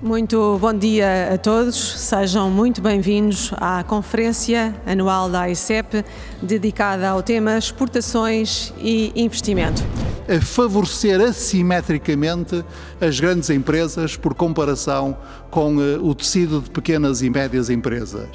Muito 0.00 0.56
bom 0.60 0.72
dia 0.72 1.34
a 1.34 1.38
todos, 1.38 1.98
sejam 1.98 2.48
muito 2.48 2.80
bem-vindos 2.80 3.50
à 3.56 3.82
conferência 3.82 4.72
anual 4.86 5.28
da 5.28 5.40
AICEP 5.40 6.04
dedicada 6.40 7.08
ao 7.08 7.20
tema 7.20 7.58
exportações 7.58 8.72
e 8.78 9.12
investimento. 9.16 9.82
A 10.28 10.40
favorecer 10.40 11.20
assimetricamente 11.20 12.64
as 13.00 13.18
grandes 13.18 13.50
empresas 13.50 14.16
por 14.16 14.34
comparação 14.34 15.16
com 15.50 15.82
eh, 15.82 15.98
o 16.00 16.14
tecido 16.14 16.60
de 16.60 16.70
pequenas 16.70 17.20
e 17.20 17.28
médias 17.28 17.68
empresas. 17.68 18.28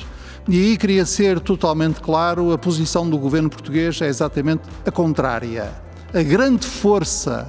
E 0.50 0.60
aí 0.60 0.78
queria 0.78 1.06
ser 1.06 1.40
totalmente 1.40 2.02
claro: 2.02 2.52
a 2.52 2.58
posição 2.58 3.10
do 3.10 3.18
governo 3.18 3.50
português 3.50 4.02
é 4.02 4.08
exatamente 4.08 4.64
a 4.86 4.92
contrária. 4.92 5.72
A 6.14 6.22
grande 6.22 6.68
força 6.68 7.48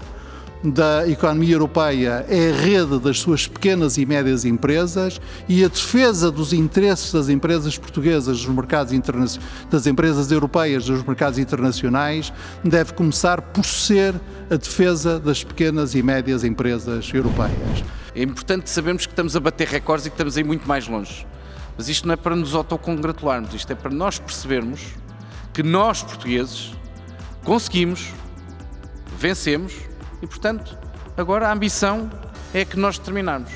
da 0.65 1.07
economia 1.07 1.55
europeia 1.55 2.25
é 2.27 2.51
a 2.51 2.55
rede 2.55 2.99
das 2.99 3.21
suas 3.21 3.47
pequenas 3.47 3.99
e 3.99 4.07
médias 4.07 4.47
empresas 4.47 5.21
e 5.47 5.63
a 5.63 5.69
defesa 5.69 6.31
dos 6.31 6.55
interesses 6.55 7.13
das 7.13 7.29
empresas 7.29 7.77
portuguesas 7.77 8.43
nos 8.47 8.57
mercados 8.57 8.95
das 9.71 9.87
empresas 9.87 10.33
europeias 10.33 10.89
nos 10.89 11.03
mercados 11.03 11.39
internacionais 11.39 12.33
deve 12.65 12.95
começar 12.95 13.43
por 13.43 13.65
ser 13.65 14.15
a 14.51 14.57
defesa 14.57 15.21
das 15.21 15.45
pequenas 15.45 15.95
e 15.95 16.03
médias 16.03 16.43
empresas 16.45 17.13
europeias. 17.13 17.85
É 18.15 18.23
importante 18.23 18.71
sabermos 18.71 19.05
que 19.05 19.13
estamos 19.13 19.37
a 19.37 19.41
bater 19.41 19.69
recordes 19.69 20.07
e 20.07 20.11
que 20.11 20.15
estamos 20.15 20.39
aí 20.39 20.45
muito 20.45 20.67
mais 20.67 20.89
longe. 20.89 21.27
Mas 21.77 21.89
isto 21.89 22.07
não 22.07 22.15
é 22.15 22.17
para 22.17 22.35
nos 22.35 22.55
autocongratularmos, 22.55 23.53
isto 23.53 23.71
é 23.71 23.75
para 23.75 23.91
nós 23.91 24.19
percebermos 24.19 24.81
que 25.53 25.63
nós, 25.63 26.03
portugueses, 26.03 26.73
conseguimos, 27.43 28.13
vencemos 29.19 29.75
e, 30.25 30.27
portanto, 30.27 30.77
agora 31.19 31.49
a 31.49 31.53
ambição 31.53 32.11
é 32.55 32.65
que 32.65 32.79
nós 32.79 32.99
determinarmos. 32.99 33.51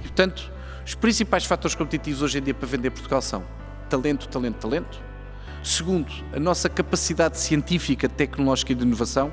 E, 0.00 0.02
portanto, 0.02 0.50
os 0.84 0.96
principais 0.96 1.44
fatores 1.44 1.76
competitivos 1.76 2.22
hoje 2.22 2.38
em 2.38 2.42
dia 2.42 2.54
para 2.54 2.66
vender 2.66 2.90
Portugal 2.90 3.22
são 3.22 3.44
talento, 3.88 4.28
talento, 4.28 4.56
talento. 4.56 5.00
Segundo, 5.62 6.12
a 6.32 6.40
nossa 6.40 6.68
capacidade 6.68 7.38
científica, 7.38 8.08
tecnológica 8.08 8.72
e 8.72 8.74
de 8.74 8.82
inovação. 8.82 9.32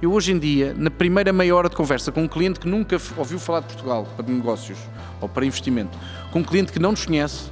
Eu 0.00 0.12
hoje 0.12 0.32
em 0.32 0.38
dia, 0.38 0.72
na 0.74 0.90
primeira 0.90 1.34
meia 1.34 1.54
hora 1.54 1.68
de 1.68 1.76
conversa 1.76 2.10
com 2.10 2.22
um 2.22 2.28
cliente 2.28 2.58
que 2.58 2.66
nunca 2.66 2.96
ouviu 3.18 3.38
falar 3.38 3.60
de 3.60 3.66
Portugal 3.66 4.08
para 4.16 4.26
negócios 4.26 4.78
ou 5.20 5.28
para 5.28 5.44
investimento, 5.44 5.98
com 6.32 6.38
um 6.38 6.44
cliente 6.44 6.72
que 6.72 6.78
não 6.78 6.92
nos 6.92 7.04
conhece, 7.04 7.50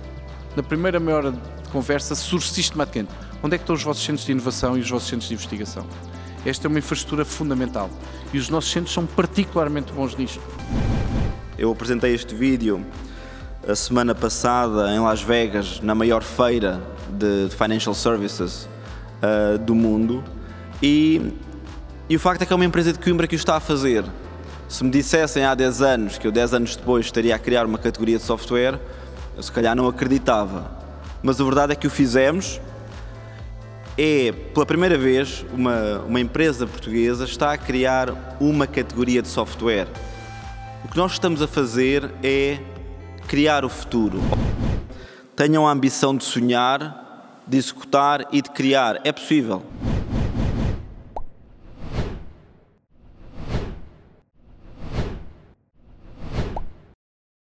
na 0.56 0.62
primeira 0.62 0.98
meia 0.98 1.18
hora 1.18 1.32
de 1.32 1.68
conversa 1.70 2.14
surge 2.14 2.48
sistematicamente 2.48 3.12
onde 3.42 3.54
é 3.54 3.58
que 3.58 3.62
estão 3.62 3.76
os 3.76 3.82
vossos 3.82 4.02
centros 4.02 4.24
de 4.24 4.32
inovação 4.32 4.76
e 4.76 4.80
os 4.80 4.88
vossos 4.88 5.08
centros 5.08 5.28
de 5.28 5.34
investigação. 5.34 5.86
Esta 6.46 6.66
é 6.66 6.68
uma 6.68 6.78
infraestrutura 6.78 7.24
fundamental 7.24 7.90
e 8.32 8.38
os 8.38 8.48
nossos 8.48 8.70
centros 8.70 8.92
são 8.92 9.06
particularmente 9.06 9.92
bons 9.92 10.16
nisto. 10.16 10.40
Eu 11.58 11.72
apresentei 11.72 12.14
este 12.14 12.34
vídeo 12.34 12.84
a 13.66 13.74
semana 13.74 14.14
passada 14.14 14.90
em 14.94 15.00
Las 15.00 15.20
Vegas, 15.20 15.80
na 15.80 15.94
maior 15.94 16.22
feira 16.22 16.80
de 17.10 17.48
financial 17.50 17.94
services 17.94 18.68
uh, 19.22 19.58
do 19.58 19.74
mundo, 19.74 20.22
e, 20.82 21.34
e 22.08 22.16
o 22.16 22.20
facto 22.20 22.42
é 22.42 22.46
que 22.46 22.52
é 22.52 22.56
uma 22.56 22.64
empresa 22.64 22.92
de 22.92 22.98
Coimbra 22.98 23.26
que 23.26 23.34
o 23.34 23.36
está 23.36 23.56
a 23.56 23.60
fazer. 23.60 24.04
Se 24.68 24.84
me 24.84 24.90
dissessem 24.90 25.44
há 25.44 25.54
10 25.54 25.82
anos 25.82 26.18
que 26.18 26.26
eu 26.26 26.32
10 26.32 26.54
anos 26.54 26.76
depois 26.76 27.06
estaria 27.06 27.34
a 27.34 27.38
criar 27.38 27.66
uma 27.66 27.78
categoria 27.78 28.18
de 28.18 28.24
software, 28.24 28.78
eu 29.36 29.42
se 29.42 29.50
calhar 29.50 29.74
não 29.74 29.88
acreditava. 29.88 30.70
Mas 31.22 31.40
a 31.40 31.44
verdade 31.44 31.72
é 31.72 31.76
que 31.76 31.86
o 31.86 31.90
fizemos 31.90 32.60
é, 33.98 34.30
pela 34.54 34.64
primeira 34.64 34.96
vez, 34.96 35.44
uma, 35.52 35.98
uma 36.06 36.20
empresa 36.20 36.68
portuguesa 36.68 37.24
está 37.24 37.52
a 37.52 37.58
criar 37.58 38.36
uma 38.40 38.64
categoria 38.64 39.20
de 39.20 39.26
software. 39.26 39.88
O 40.84 40.88
que 40.88 40.96
nós 40.96 41.12
estamos 41.12 41.42
a 41.42 41.48
fazer 41.48 42.08
é 42.22 42.60
criar 43.26 43.64
o 43.64 43.68
futuro. 43.68 44.20
Tenham 45.34 45.66
a 45.66 45.72
ambição 45.72 46.16
de 46.16 46.22
sonhar, 46.22 47.42
de 47.44 47.58
executar 47.58 48.28
e 48.30 48.40
de 48.40 48.50
criar. 48.50 49.00
É 49.02 49.10
possível. 49.10 49.64